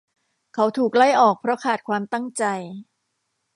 [0.53, 2.43] เขาถูกไล่ออกเพราะขาดความตั้งใจ